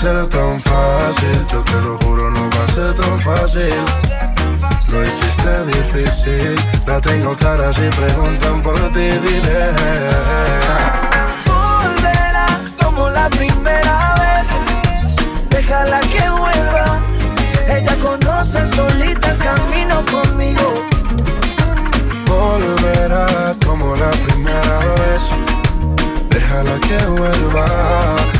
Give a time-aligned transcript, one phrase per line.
[0.00, 3.74] ser tan fácil, yo te lo juro, no va a ser tan fácil.
[4.90, 6.54] Lo hiciste difícil,
[6.86, 9.62] la tengo clara si preguntan por ti, diré.
[11.44, 12.46] Volverá
[12.82, 14.46] como la primera vez,
[15.50, 16.86] déjala que vuelva.
[17.68, 20.82] Ella conoce solita el camino conmigo.
[22.26, 25.22] Volverá como la primera vez,
[26.30, 28.39] déjala que vuelva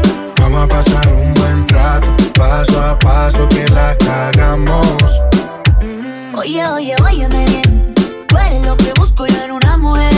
[0.41, 2.07] Vamos a pasar un buen rato.
[2.33, 5.21] Paso a paso que la cagamos.
[6.35, 7.93] Oye, oye, óyeme bien.
[8.27, 10.10] Tú eres lo que busco yo en una mujer.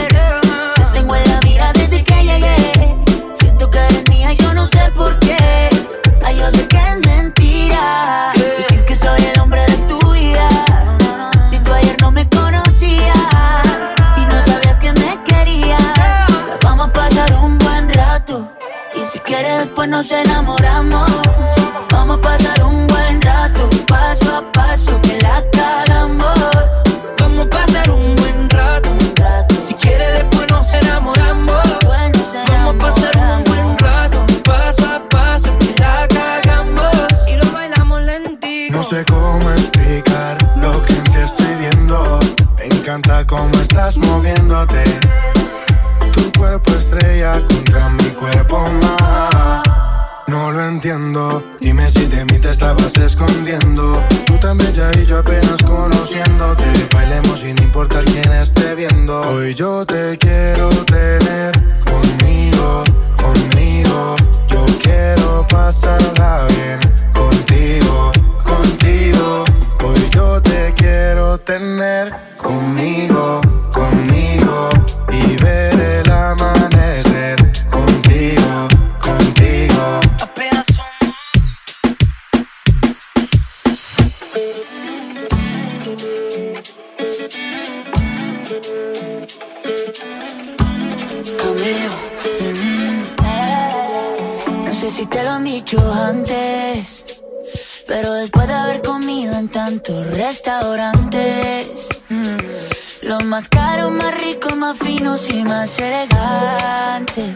[103.01, 107.35] Los más caros, más ricos, más finos y más elegantes.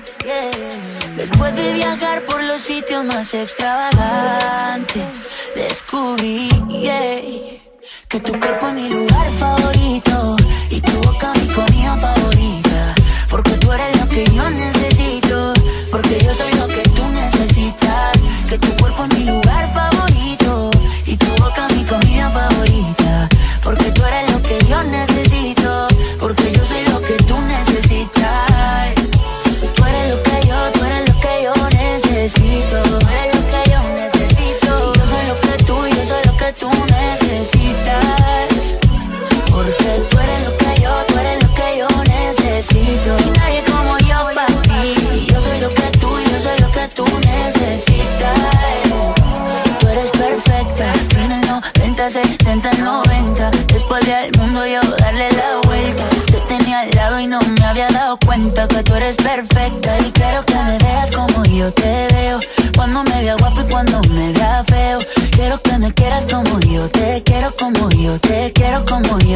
[1.15, 6.49] Después de viajar por los sitios más extravagantes, descubrí
[8.07, 10.35] que tu cuerpo es mi lugar favorito
[10.69, 12.95] y tu boca mi comida favorita.
[13.29, 14.66] Porque tú eres lo que yo necesito,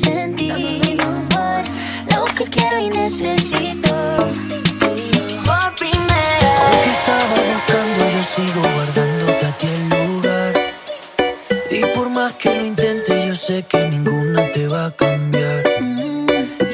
[0.00, 0.52] pensar en ti,
[2.14, 3.94] lo que quiero y necesito.
[5.44, 10.52] Por primera vez que estaba buscando, yo sigo guardándote a ti el lugar.
[11.70, 15.64] Y por más que lo intente, yo sé que ninguna te va a cambiar.
[15.80, 16.26] Mm,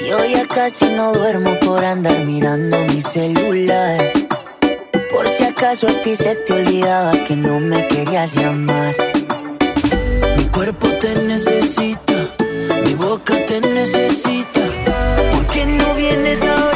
[0.09, 3.99] yo ya casi no duermo por andar mirando mi celular.
[5.11, 8.95] Por si acaso a ti se te olvidaba que no me querías llamar.
[10.37, 12.06] Mi cuerpo te necesita
[12.87, 14.61] mi boca te necesita.
[15.33, 16.76] ¿Por qué no vienes ahora?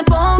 [0.00, 0.39] me pongo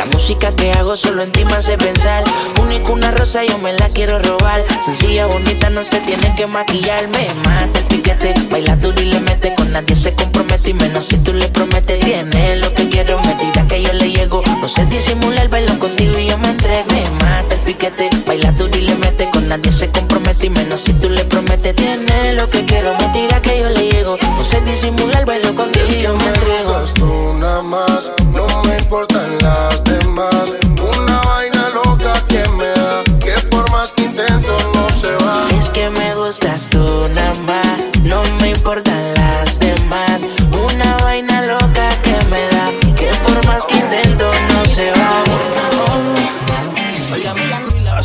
[0.00, 2.24] La música que hago solo en ti me hace pensar.
[2.58, 4.64] Único una rosa, yo me la quiero robar.
[4.82, 7.06] Sencilla, bonita, no se tiene que maquillar.
[7.08, 9.54] Me mata el piquete, baila duro y le mete.
[9.56, 10.14] Con nadie se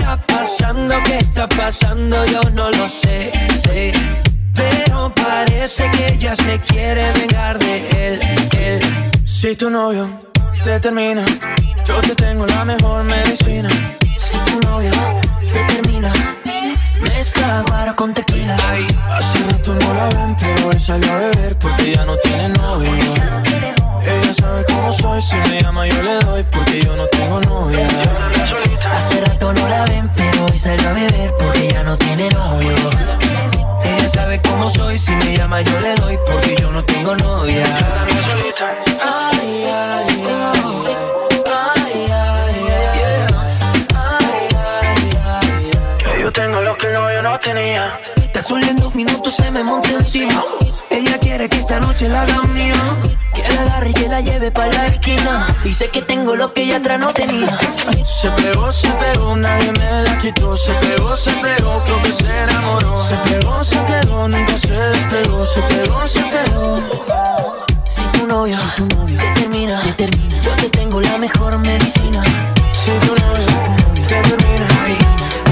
[0.00, 0.94] ¿Qué está pasando?
[1.04, 2.24] ¿Qué está pasando?
[2.24, 3.30] Yo no lo sé,
[3.62, 3.92] sé.
[4.54, 8.20] Pero parece que ella se quiere vengar de él,
[8.58, 8.80] él.
[9.26, 10.08] Si tu novio
[10.62, 11.22] te termina,
[11.84, 13.68] yo te tengo la mejor medicina.
[14.24, 14.90] Si tu novio
[15.52, 16.12] te termina,
[17.02, 18.56] mezcla guaro con tequila.
[19.10, 23.79] Hace rato no la ven, pero hoy salió a beber porque ya no tiene novio.
[24.02, 27.86] Ella sabe cómo soy, si me llama yo le doy porque yo no tengo novia.
[28.92, 32.74] Hace rato no la ven, pero hoy salió a beber porque ya no tiene novio.
[33.84, 37.64] Ella sabe cómo soy, si me llama yo le doy porque yo no tengo novia.
[39.02, 40.84] Ay, ay, ay.
[41.46, 43.40] Ay, ay, ay.
[43.94, 45.70] Ay, ay, ay.
[46.14, 47.92] Que yo tengo lo que el novio no tenía.
[48.40, 50.42] Tan solo en dos minutos se me monta encima.
[50.88, 52.72] Ella quiere que esta noche la haga mía.
[53.34, 55.46] Que la agarre y que la lleve pa' la esquina.
[55.62, 57.54] Dice que tengo lo que ella atrás no tenía.
[58.02, 60.56] Se pegó, se pegó, nadie me la quitó.
[60.56, 62.96] Se pegó, se pegó, creo que se enamoró.
[63.04, 65.44] Se pegó, se pegó, nunca se despegó.
[65.44, 66.80] Se pegó, se pegó.
[67.88, 68.56] Si tu novio,
[69.18, 72.22] te termina, te termina, yo te tengo la mejor medicina.
[72.72, 74.66] Si tu novio te termina,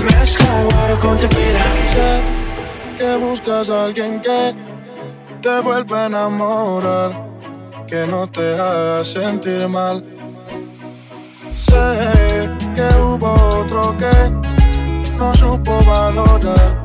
[0.07, 2.48] mezcla guaro con tequila.
[2.99, 4.53] Que buscas a alguien que
[5.41, 7.13] te vuelva a enamorar,
[7.87, 10.05] que no te haga sentir mal.
[11.55, 14.31] Sé que hubo otro que
[15.17, 16.85] no supo valorar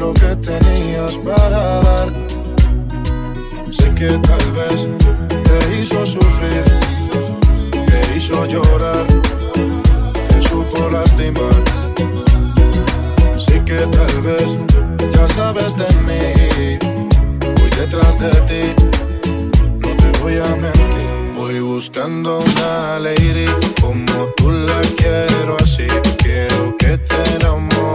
[0.00, 2.12] lo que tenías para dar.
[3.72, 4.88] Sé que tal vez
[5.28, 6.64] te hizo sufrir,
[7.90, 9.06] te hizo llorar,
[10.28, 11.55] te supo lastimar.
[13.66, 14.56] Que tal vez
[15.12, 16.78] ya sabes de mí.
[17.40, 18.62] Voy detrás de ti,
[19.80, 21.34] no te voy a mentir.
[21.36, 23.46] Voy buscando una lady
[23.80, 25.88] como tú la quiero así.
[26.18, 27.85] Quiero que te enamores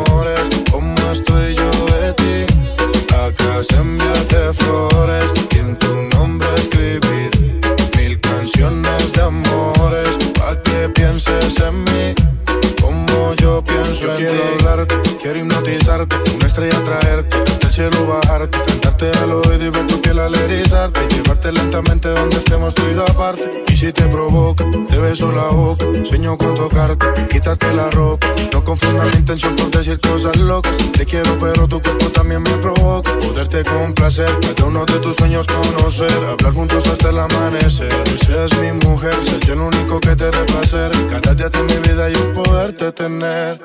[25.32, 28.28] beso la con tocarte, quitarte la ropa.
[28.52, 30.76] No confundas mi intención por decir cosas locas.
[30.92, 33.12] Te quiero, pero tu cuerpo también me provoca.
[33.18, 37.94] Poderte complacer, cada uno de tus sueños conocer, hablar juntos hasta el amanecer.
[37.94, 40.92] Hoy seas mi mujer, ser yo el único que te dé placer.
[41.10, 43.60] Cada día de mi vida yo poderte tener.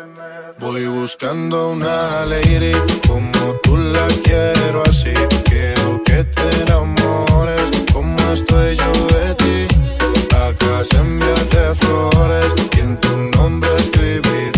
[0.58, 2.72] Voy buscando una lady
[3.06, 5.12] como tú la quiero así.
[5.44, 7.60] Quiero que te enamores
[7.92, 9.75] como estoy yo de ti
[10.66, 14.52] digas enviarte flores y en tu nombre escribir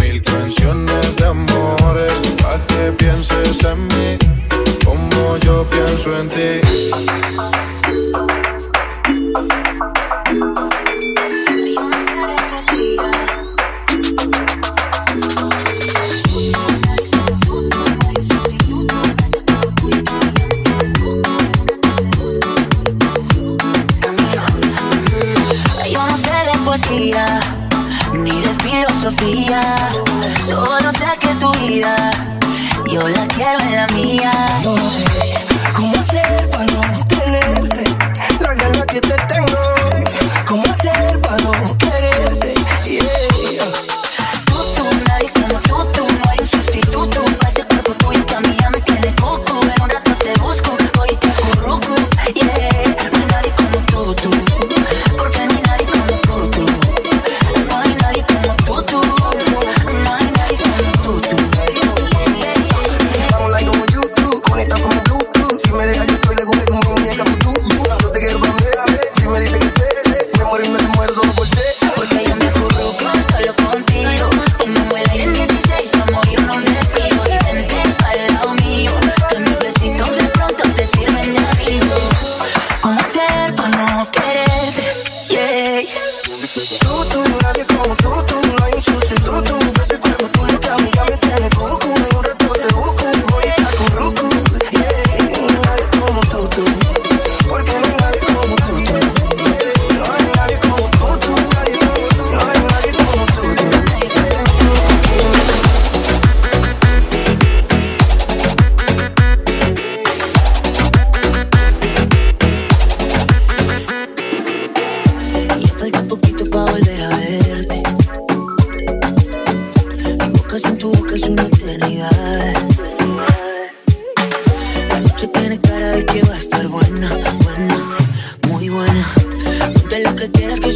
[0.00, 2.12] mil canciones de amores
[2.42, 4.18] para que pienses en mí
[4.84, 7.77] como yo pienso en ti.
[29.18, 29.76] confía.
[30.44, 32.10] Solo sé que tu vida
[32.90, 34.32] yo la quiero en la mía.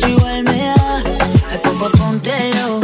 [0.09, 1.03] igual me da.
[1.51, 2.81] Ay, papá, póntelo.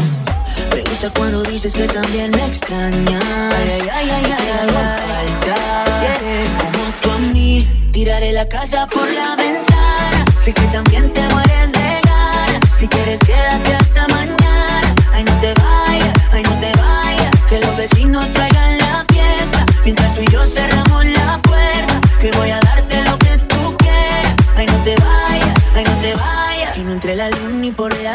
[0.74, 3.24] Me gusta cuando dices que también me extrañas.
[3.24, 4.70] Ay, ay, ay, ay, ay,
[5.08, 10.24] ay, ay Como tú a mí, tiraré la casa por la ventana.
[10.40, 12.60] Sé que también te mueres de gana.
[12.78, 14.94] Si quieres, quédate hasta mañana.
[15.12, 17.30] Ay, no te vayas, ay, no te vayas.
[17.48, 19.66] Que los vecinos traigan la fiesta.
[19.84, 22.67] Mientras tú y yo cerramos la puerta, que voy a dar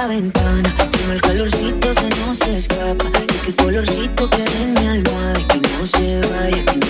[0.08, 0.76] ventana.
[0.92, 3.06] Si el calorcito se nos escapa.
[3.34, 6.66] Y que colorcito quede en mi almohada y que no se vaya.
[6.66, 6.83] Que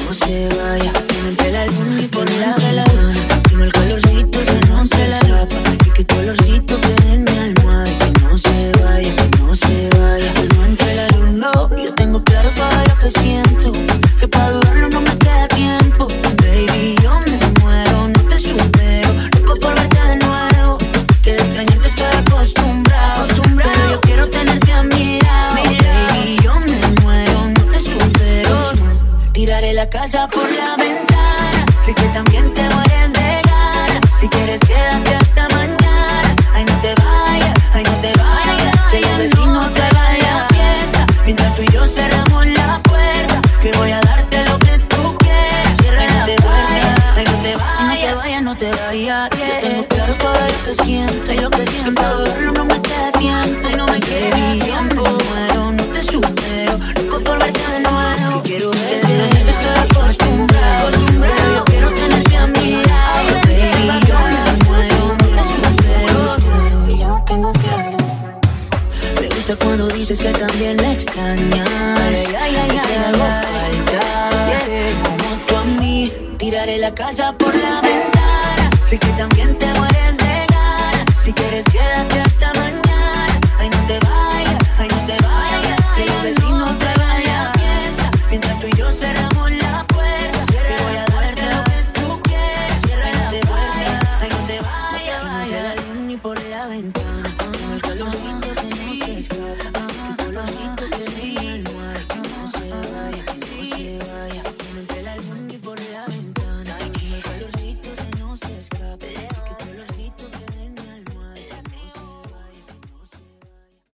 [76.43, 78.69] Tiraré la casa por la ventana.
[78.85, 81.05] Sé que también te mueres de gana.
[81.23, 83.39] Si quieres, quédate hasta mañana.
[83.59, 85.81] Ay, no te vayas, ay, no te vayas.
[85.95, 87.02] Que los vecinos te